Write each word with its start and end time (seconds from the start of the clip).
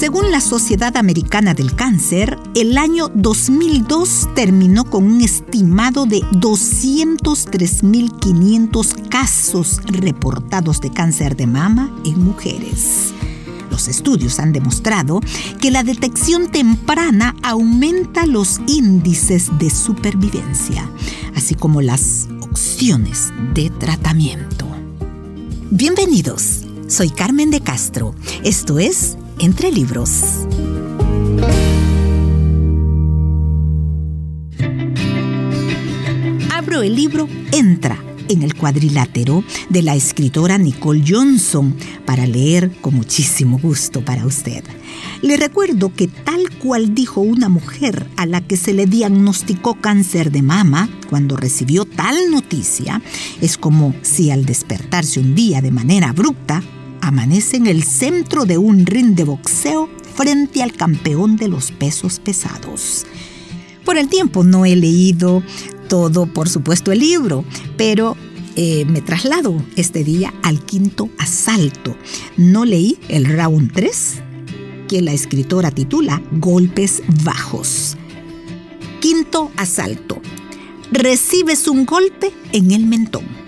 Según 0.00 0.30
la 0.30 0.40
Sociedad 0.40 0.96
Americana 0.96 1.52
del 1.52 1.74
Cáncer, 1.74 2.38
el 2.54 2.78
año 2.78 3.10
2002 3.14 4.30
terminó 4.34 4.84
con 4.84 5.04
un 5.04 5.20
estimado 5.20 6.06
de 6.06 6.22
203.500 6.22 9.10
casos 9.10 9.82
reportados 9.84 10.80
de 10.80 10.90
cáncer 10.90 11.36
de 11.36 11.46
mama 11.46 11.94
en 12.06 12.24
mujeres. 12.24 13.12
Los 13.70 13.88
estudios 13.88 14.38
han 14.38 14.52
demostrado 14.52 15.20
que 15.60 15.70
la 15.70 15.82
detección 15.82 16.50
temprana 16.50 17.36
aumenta 17.42 18.24
los 18.24 18.58
índices 18.66 19.50
de 19.58 19.68
supervivencia, 19.68 20.90
así 21.36 21.54
como 21.54 21.82
las 21.82 22.26
opciones 22.40 23.34
de 23.54 23.68
tratamiento. 23.68 24.66
Bienvenidos, 25.70 26.62
soy 26.90 27.10
Carmen 27.10 27.50
de 27.50 27.60
Castro. 27.60 28.14
Esto 28.42 28.80
es 28.80 29.16
entre 29.38 29.70
libros. 29.70 30.10
Abro 36.52 36.82
el 36.82 36.96
libro 36.96 37.28
Entra 37.52 37.96
en 38.28 38.42
el 38.42 38.54
cuadrilátero 38.54 39.44
de 39.68 39.82
la 39.82 39.94
escritora 39.94 40.58
Nicole 40.58 41.04
Johnson 41.06 41.76
para 42.04 42.26
leer 42.26 42.72
con 42.80 42.94
muchísimo 42.94 43.58
gusto 43.58 44.04
para 44.04 44.26
usted. 44.26 44.64
Le 45.22 45.36
recuerdo 45.36 45.94
que 45.94 46.08
tal 46.08 46.50
cual 46.58 46.94
dijo 46.94 47.20
una 47.20 47.48
mujer 47.48 48.08
a 48.16 48.26
la 48.26 48.40
que 48.40 48.56
se 48.56 48.74
le 48.74 48.86
diagnosticó 48.86 49.80
cáncer 49.80 50.32
de 50.32 50.42
mama 50.42 50.88
cuando 51.08 51.36
recibió 51.36 51.84
tal 51.84 52.16
noticia, 52.30 53.00
es 53.40 53.56
como 53.56 53.94
si 54.02 54.30
al 54.30 54.44
despertarse 54.44 55.20
un 55.20 55.34
día 55.34 55.60
de 55.60 55.70
manera 55.70 56.10
abrupta 56.10 56.62
amanece 57.00 57.56
en 57.56 57.66
el 57.66 57.82
centro 57.82 58.44
de 58.44 58.58
un 58.58 58.86
ring 58.86 59.14
de 59.14 59.24
boxeo 59.24 59.88
frente 60.14 60.62
al 60.62 60.72
campeón 60.72 61.36
de 61.36 61.48
los 61.48 61.72
pesos 61.72 62.20
pesados. 62.20 63.06
Por 63.84 63.96
el 63.96 64.08
tiempo 64.08 64.44
no 64.44 64.64
he 64.64 64.76
leído 64.76 65.42
todo, 65.88 66.26
por 66.26 66.48
supuesto, 66.48 66.92
el 66.92 67.00
libro, 67.00 67.44
pero 67.76 68.16
eh, 68.56 68.84
me 68.84 69.00
traslado 69.00 69.56
este 69.76 70.04
día 70.04 70.34
al 70.42 70.64
quinto 70.64 71.08
asalto. 71.18 71.96
No 72.36 72.64
leí 72.64 72.98
el 73.08 73.24
round 73.24 73.72
3, 73.72 74.22
que 74.88 75.02
la 75.02 75.12
escritora 75.12 75.70
titula 75.70 76.22
Golpes 76.32 77.02
Bajos. 77.24 77.96
Quinto 79.00 79.50
asalto. 79.56 80.20
Recibes 80.92 81.68
un 81.68 81.86
golpe 81.86 82.32
en 82.52 82.72
el 82.72 82.86
mentón. 82.86 83.39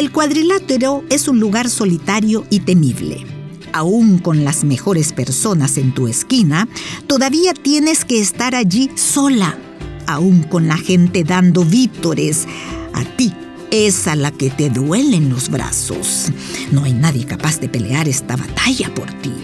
El 0.00 0.12
cuadrilátero 0.12 1.04
es 1.10 1.28
un 1.28 1.40
lugar 1.40 1.68
solitario 1.68 2.46
y 2.48 2.60
temible. 2.60 3.26
Aún 3.74 4.16
con 4.16 4.44
las 4.44 4.64
mejores 4.64 5.12
personas 5.12 5.76
en 5.76 5.92
tu 5.92 6.08
esquina, 6.08 6.66
todavía 7.06 7.52
tienes 7.52 8.06
que 8.06 8.18
estar 8.18 8.54
allí 8.54 8.90
sola. 8.94 9.58
Aún 10.06 10.44
con 10.44 10.68
la 10.68 10.78
gente 10.78 11.22
dando 11.22 11.66
vítores, 11.66 12.46
a 12.94 13.04
ti 13.04 13.34
es 13.70 14.06
a 14.06 14.16
la 14.16 14.30
que 14.30 14.48
te 14.48 14.70
duelen 14.70 15.28
los 15.28 15.50
brazos. 15.50 16.32
No 16.72 16.84
hay 16.84 16.94
nadie 16.94 17.26
capaz 17.26 17.60
de 17.60 17.68
pelear 17.68 18.08
esta 18.08 18.36
batalla 18.36 18.94
por 18.94 19.12
ti. 19.20 19.34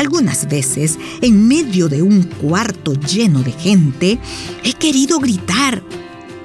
Algunas 0.00 0.48
veces, 0.48 0.98
en 1.22 1.46
medio 1.46 1.88
de 1.88 2.02
un 2.02 2.24
cuarto 2.24 2.94
lleno 2.94 3.40
de 3.44 3.52
gente, 3.52 4.18
he 4.64 4.72
querido 4.72 5.20
gritar, 5.20 5.80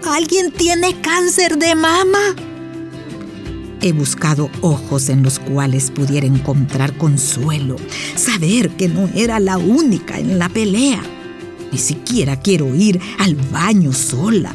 ¿alguien 0.06 0.52
tiene 0.52 1.02
cáncer 1.02 1.58
de 1.58 1.74
mama? 1.74 2.36
He 3.84 3.94
buscado 3.94 4.52
ojos 4.62 5.10
en 5.10 5.24
los 5.24 5.40
cuales 5.40 5.90
pudiera 5.90 6.28
encontrar 6.28 6.96
consuelo, 6.98 7.78
saber 8.16 8.70
que 8.72 8.88
no 8.88 9.10
era 9.16 9.40
la 9.40 9.58
única 9.58 10.20
en 10.20 10.38
la 10.38 10.50
pelea. 10.50 11.02
Ni 11.72 11.80
siquiera 11.80 12.40
quiero 12.40 12.76
ir 12.76 13.00
al 13.18 13.36
baño 13.36 13.92
sola. 13.92 14.54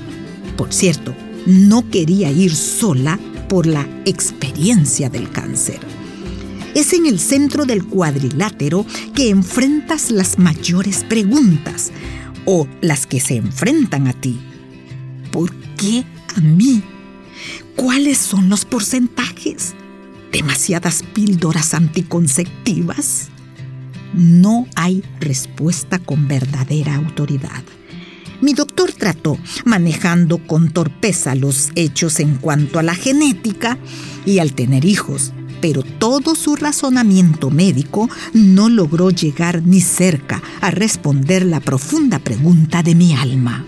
Por 0.56 0.72
cierto, 0.72 1.12
no 1.44 1.90
quería 1.90 2.30
ir 2.30 2.54
sola 2.54 3.18
por 3.48 3.66
la 3.66 3.88
experiencia 4.04 5.10
del 5.10 5.28
cáncer. 5.30 5.80
Es 6.74 6.92
en 6.92 7.06
el 7.06 7.18
centro 7.18 7.64
del 7.64 7.84
cuadrilátero 7.84 8.86
que 9.12 9.30
enfrentas 9.30 10.10
las 10.10 10.38
mayores 10.38 11.02
preguntas 11.02 11.90
o 12.44 12.68
las 12.80 13.06
que 13.06 13.18
se 13.18 13.36
enfrentan 13.36 14.06
a 14.06 14.12
ti. 14.12 14.38
¿Por 15.32 15.52
qué 15.76 16.04
a 16.36 16.40
mí? 16.40 16.82
¿Cuáles 17.74 18.18
son 18.18 18.48
los 18.48 18.64
porcentajes? 18.64 19.74
¿Demasiadas 20.32 21.02
píldoras 21.14 21.74
anticonceptivas? 21.74 23.28
No 24.14 24.66
hay 24.74 25.02
respuesta 25.20 25.98
con 25.98 26.28
verdadera 26.28 26.94
autoridad. 26.94 27.62
Mi 28.40 28.52
doctor 28.52 28.92
trató, 28.92 29.38
manejando 29.64 30.38
con 30.38 30.70
torpeza 30.70 31.34
los 31.34 31.70
hechos 31.74 32.20
en 32.20 32.36
cuanto 32.36 32.78
a 32.78 32.82
la 32.82 32.94
genética 32.94 33.78
y 34.26 34.38
al 34.40 34.52
tener 34.52 34.84
hijos, 34.84 35.32
pero 35.60 35.82
todo 35.82 36.34
su 36.34 36.54
razonamiento 36.56 37.50
médico 37.50 38.10
no 38.34 38.68
logró 38.68 39.10
llegar 39.10 39.62
ni 39.62 39.80
cerca 39.80 40.42
a 40.60 40.70
responder 40.70 41.46
la 41.46 41.60
profunda 41.60 42.18
pregunta 42.18 42.82
de 42.82 42.94
mi 42.94 43.14
alma. 43.14 43.64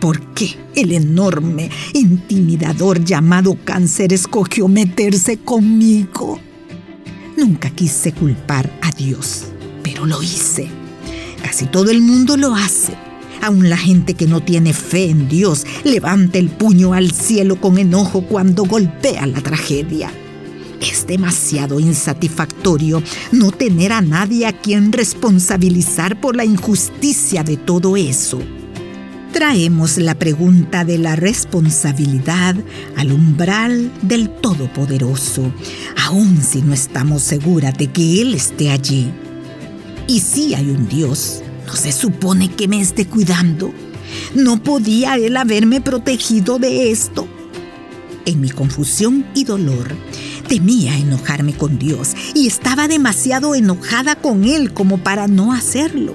¿Por 0.00 0.32
qué 0.32 0.56
el 0.74 0.92
enorme, 0.92 1.68
intimidador 1.92 3.04
llamado 3.04 3.58
cáncer 3.66 4.14
escogió 4.14 4.66
meterse 4.66 5.36
conmigo? 5.36 6.40
Nunca 7.36 7.68
quise 7.68 8.12
culpar 8.12 8.72
a 8.80 8.92
Dios, 8.92 9.44
pero 9.82 10.06
lo 10.06 10.22
hice. 10.22 10.68
Casi 11.42 11.66
todo 11.66 11.90
el 11.90 12.00
mundo 12.00 12.38
lo 12.38 12.54
hace. 12.54 12.94
Aun 13.42 13.68
la 13.68 13.76
gente 13.76 14.14
que 14.14 14.26
no 14.26 14.40
tiene 14.40 14.72
fe 14.72 15.10
en 15.10 15.28
Dios 15.28 15.66
levanta 15.84 16.38
el 16.38 16.48
puño 16.48 16.94
al 16.94 17.10
cielo 17.10 17.60
con 17.60 17.76
enojo 17.76 18.22
cuando 18.22 18.64
golpea 18.64 19.26
la 19.26 19.42
tragedia. 19.42 20.10
Es 20.80 21.06
demasiado 21.06 21.78
insatisfactorio 21.78 23.02
no 23.32 23.52
tener 23.52 23.92
a 23.92 24.00
nadie 24.00 24.46
a 24.46 24.52
quien 24.52 24.92
responsabilizar 24.92 26.18
por 26.18 26.36
la 26.36 26.46
injusticia 26.46 27.44
de 27.44 27.58
todo 27.58 27.98
eso 27.98 28.40
traemos 29.32 29.96
la 29.98 30.14
pregunta 30.14 30.84
de 30.84 30.98
la 30.98 31.16
responsabilidad 31.16 32.56
al 32.96 33.12
umbral 33.12 33.90
del 34.02 34.28
Todopoderoso, 34.28 35.52
aun 36.06 36.42
si 36.42 36.62
no 36.62 36.74
estamos 36.74 37.22
seguras 37.22 37.76
de 37.78 37.90
que 37.90 38.22
Él 38.22 38.34
esté 38.34 38.70
allí. 38.70 39.10
Y 40.06 40.20
si 40.20 40.54
hay 40.54 40.70
un 40.70 40.88
Dios, 40.88 41.42
¿no 41.66 41.74
se 41.74 41.92
supone 41.92 42.50
que 42.50 42.68
me 42.68 42.80
esté 42.80 43.06
cuidando? 43.06 43.72
¿No 44.34 44.62
podía 44.62 45.16
Él 45.16 45.36
haberme 45.36 45.80
protegido 45.80 46.58
de 46.58 46.90
esto? 46.90 47.28
En 48.26 48.40
mi 48.40 48.50
confusión 48.50 49.24
y 49.34 49.44
dolor, 49.44 49.88
temía 50.48 50.96
enojarme 50.96 51.54
con 51.54 51.78
Dios 51.78 52.14
y 52.34 52.46
estaba 52.46 52.88
demasiado 52.88 53.54
enojada 53.54 54.16
con 54.16 54.44
Él 54.44 54.72
como 54.72 54.98
para 54.98 55.28
no 55.28 55.52
hacerlo. 55.52 56.14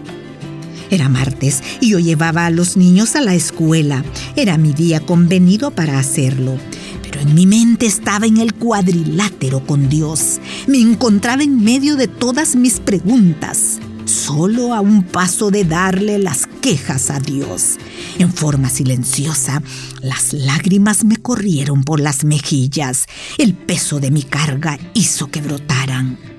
Era 0.90 1.10
martes 1.10 1.64
y 1.82 1.90
yo 1.90 2.00
llevaba 2.00 2.46
a 2.46 2.52
los 2.52 2.78
niños 2.78 3.16
a 3.16 3.22
la 3.22 3.36
escuela. 3.36 4.04
Era 4.36 4.58
mi 4.58 4.74
día 4.74 5.00
convenido 5.00 5.72
para 5.72 6.00
hacerlo. 6.00 6.58
Pero 7.02 7.22
en 7.22 7.34
mi 7.34 7.46
mente 7.46 7.86
estaba 7.86 8.26
en 8.26 8.38
el 8.38 8.54
cuadrilátero 8.54 9.66
con 9.66 9.90
Dios. 9.90 10.40
Me 10.68 10.80
encontraba 10.80 11.44
en 11.44 11.64
medio 11.64 11.96
de 11.96 12.08
todas 12.08 12.56
mis 12.56 12.80
preguntas, 12.80 13.80
solo 14.06 14.74
a 14.74 14.82
un 14.82 15.04
paso 15.04 15.52
de 15.52 15.64
darle 15.64 16.20
las 16.20 16.48
quejas 16.62 17.10
a 17.10 17.20
Dios. 17.20 17.78
En 18.20 18.32
forma 18.34 18.70
silenciosa, 18.70 19.62
las 20.02 20.34
lágrimas 20.34 21.04
me 21.04 21.18
corrieron 21.18 21.84
por 21.84 22.00
las 22.00 22.24
mejillas. 22.24 23.06
El 23.38 23.54
peso 23.54 24.00
de 24.00 24.12
mi 24.12 24.24
carga 24.24 24.78
hizo 24.94 25.28
que 25.28 25.42
brotaran. 25.42 26.35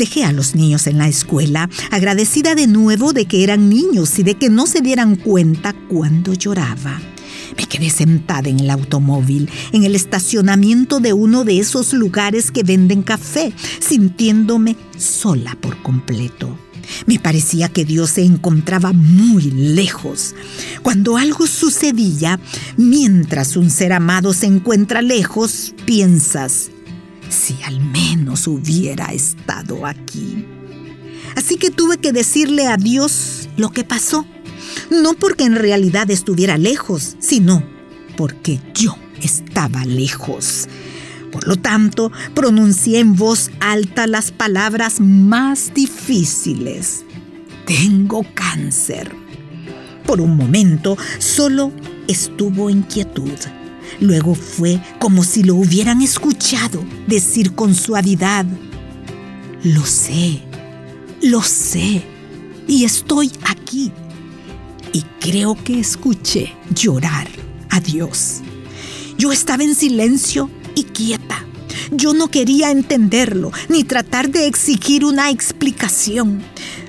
Dejé 0.00 0.24
a 0.24 0.32
los 0.32 0.54
niños 0.54 0.86
en 0.86 0.96
la 0.96 1.08
escuela, 1.08 1.68
agradecida 1.90 2.54
de 2.54 2.66
nuevo 2.66 3.12
de 3.12 3.26
que 3.26 3.44
eran 3.44 3.68
niños 3.68 4.18
y 4.18 4.22
de 4.22 4.34
que 4.34 4.48
no 4.48 4.66
se 4.66 4.80
dieran 4.80 5.14
cuenta 5.14 5.74
cuando 5.90 6.32
lloraba. 6.32 6.98
Me 7.54 7.66
quedé 7.66 7.90
sentada 7.90 8.48
en 8.48 8.60
el 8.60 8.70
automóvil, 8.70 9.50
en 9.72 9.84
el 9.84 9.94
estacionamiento 9.94 11.00
de 11.00 11.12
uno 11.12 11.44
de 11.44 11.58
esos 11.58 11.92
lugares 11.92 12.50
que 12.50 12.62
venden 12.62 13.02
café, 13.02 13.52
sintiéndome 13.78 14.74
sola 14.96 15.54
por 15.60 15.82
completo. 15.82 16.58
Me 17.04 17.18
parecía 17.18 17.68
que 17.68 17.84
Dios 17.84 18.08
se 18.08 18.24
encontraba 18.24 18.94
muy 18.94 19.50
lejos. 19.50 20.34
Cuando 20.82 21.18
algo 21.18 21.46
sucedía, 21.46 22.40
mientras 22.78 23.54
un 23.54 23.68
ser 23.68 23.92
amado 23.92 24.32
se 24.32 24.46
encuentra 24.46 25.02
lejos, 25.02 25.74
piensas, 25.84 26.70
si 27.30 27.56
al 27.62 27.80
menos 27.80 28.46
hubiera 28.46 29.06
estado 29.06 29.86
aquí. 29.86 30.44
Así 31.36 31.56
que 31.56 31.70
tuve 31.70 31.98
que 31.98 32.12
decirle 32.12 32.66
a 32.66 32.76
Dios 32.76 33.48
lo 33.56 33.70
que 33.70 33.84
pasó. 33.84 34.26
No 34.90 35.14
porque 35.14 35.44
en 35.44 35.56
realidad 35.56 36.10
estuviera 36.10 36.58
lejos, 36.58 37.16
sino 37.18 37.62
porque 38.16 38.60
yo 38.74 38.96
estaba 39.22 39.84
lejos. 39.84 40.68
Por 41.32 41.46
lo 41.46 41.56
tanto, 41.56 42.10
pronuncié 42.34 42.98
en 42.98 43.14
voz 43.14 43.50
alta 43.60 44.06
las 44.06 44.32
palabras 44.32 45.00
más 45.00 45.72
difíciles. 45.72 47.04
Tengo 47.66 48.26
cáncer. 48.34 49.14
Por 50.06 50.20
un 50.20 50.36
momento 50.36 50.96
solo 51.18 51.72
estuvo 52.08 52.68
en 52.68 52.82
quietud. 52.82 53.38
Luego 53.98 54.34
fue 54.34 54.80
como 54.98 55.24
si 55.24 55.42
lo 55.42 55.56
hubieran 55.56 56.02
escuchado 56.02 56.84
decir 57.06 57.54
con 57.54 57.74
suavidad, 57.74 58.46
lo 59.62 59.84
sé, 59.84 60.40
lo 61.22 61.42
sé, 61.42 62.02
y 62.66 62.84
estoy 62.84 63.30
aquí. 63.44 63.92
Y 64.92 65.02
creo 65.20 65.56
que 65.62 65.80
escuché 65.80 66.52
llorar 66.74 67.28
a 67.68 67.80
Dios. 67.80 68.40
Yo 69.18 69.32
estaba 69.32 69.62
en 69.62 69.74
silencio 69.74 70.50
y 70.74 70.84
quieta. 70.84 71.44
Yo 71.92 72.14
no 72.14 72.28
quería 72.28 72.70
entenderlo 72.70 73.52
ni 73.68 73.84
tratar 73.84 74.30
de 74.30 74.46
exigir 74.46 75.04
una 75.04 75.30
explicación. 75.30 76.42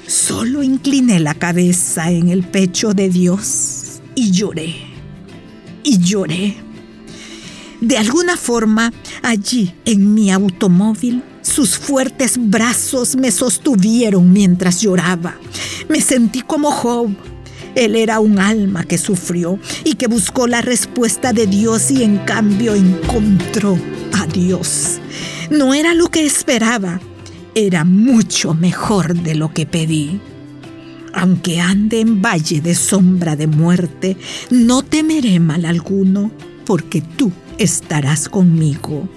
Solo 0.07 0.63
incliné 0.63 1.19
la 1.19 1.33
cabeza 1.33 2.12
en 2.12 2.30
el 2.30 2.44
pecho 2.44 2.94
de 2.94 3.09
Dios 3.09 4.01
y 4.15 4.31
lloré. 4.31 4.75
Y 5.83 6.00
lloré. 6.00 6.70
De 7.81 7.97
alguna 7.97 8.37
forma, 8.37 8.93
allí 9.23 9.73
en 9.85 10.13
mi 10.13 10.31
automóvil, 10.31 11.23
sus 11.41 11.79
fuertes 11.79 12.35
brazos 12.37 13.15
me 13.15 13.31
sostuvieron 13.31 14.31
mientras 14.31 14.81
lloraba. 14.81 15.35
Me 15.89 15.99
sentí 15.99 16.41
como 16.41 16.69
Job. 16.69 17.09
Él 17.73 17.95
era 17.95 18.19
un 18.19 18.37
alma 18.37 18.83
que 18.83 18.99
sufrió 18.99 19.57
y 19.83 19.95
que 19.95 20.05
buscó 20.05 20.45
la 20.45 20.61
respuesta 20.61 21.33
de 21.33 21.47
Dios 21.47 21.89
y 21.89 22.03
en 22.03 22.19
cambio 22.19 22.75
encontró 22.75 23.79
a 24.13 24.27
Dios. 24.27 24.99
No 25.49 25.73
era 25.73 25.95
lo 25.95 26.07
que 26.09 26.23
esperaba, 26.23 27.01
era 27.55 27.83
mucho 27.83 28.53
mejor 28.53 29.15
de 29.15 29.33
lo 29.33 29.53
que 29.53 29.65
pedí. 29.65 30.19
Aunque 31.13 31.59
ande 31.59 31.99
en 31.99 32.21
valle 32.21 32.61
de 32.61 32.75
sombra 32.75 33.35
de 33.35 33.47
muerte, 33.47 34.17
no 34.51 34.83
temeré 34.83 35.39
mal 35.39 35.65
alguno, 35.65 36.29
porque 36.65 37.01
tú 37.01 37.31
estarás 37.61 38.27
conmigo. 38.27 39.07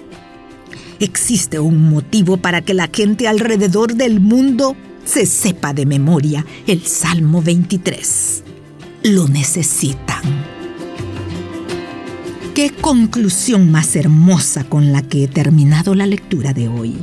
Existe 0.99 1.59
un 1.59 1.89
motivo 1.89 2.37
para 2.37 2.61
que 2.61 2.73
la 2.73 2.89
gente 2.91 3.27
alrededor 3.27 3.95
del 3.95 4.19
mundo 4.19 4.75
se 5.03 5.25
sepa 5.25 5.73
de 5.73 5.85
memoria 5.85 6.45
el 6.67 6.83
Salmo 6.83 7.41
23. 7.41 8.43
Lo 9.03 9.27
necesitan. 9.27 10.23
Qué 12.53 12.71
conclusión 12.71 13.71
más 13.71 13.95
hermosa 13.95 14.63
con 14.63 14.91
la 14.91 15.01
que 15.01 15.25
he 15.25 15.27
terminado 15.27 15.93
la 15.93 16.05
lectura 16.05 16.53
de 16.53 16.69
hoy. 16.69 16.95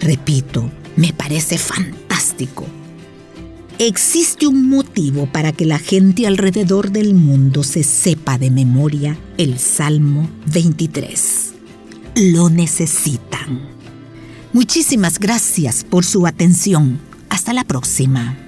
Repito, 0.00 0.70
me 0.96 1.12
parece 1.12 1.58
fantástico 1.58 2.66
Existe 3.78 4.46
un 4.46 4.70
motivo 4.70 5.26
para 5.26 5.52
que 5.52 5.66
la 5.66 5.78
gente 5.78 6.26
alrededor 6.26 6.92
del 6.92 7.12
mundo 7.12 7.62
se 7.62 7.82
sepa 7.82 8.38
de 8.38 8.50
memoria 8.50 9.18
el 9.36 9.58
Salmo 9.58 10.30
23. 10.46 11.52
Lo 12.14 12.48
necesitan. 12.48 13.60
Muchísimas 14.54 15.18
gracias 15.18 15.84
por 15.84 16.06
su 16.06 16.26
atención. 16.26 16.98
Hasta 17.28 17.52
la 17.52 17.64
próxima. 17.64 18.38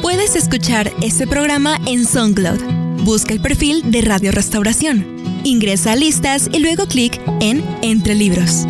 Puedes 0.00 0.36
escuchar 0.36 0.90
este 1.02 1.26
programa 1.26 1.78
en 1.84 2.06
SoundCloud. 2.06 2.87
Busca 3.08 3.32
el 3.32 3.40
perfil 3.40 3.90
de 3.90 4.02
Radio 4.02 4.32
Restauración 4.32 5.06
Ingresa 5.42 5.92
a 5.92 5.96
listas 5.96 6.50
y 6.52 6.58
luego 6.58 6.86
clic 6.86 7.18
en 7.40 7.64
Entre 7.80 8.14
Libros. 8.14 8.66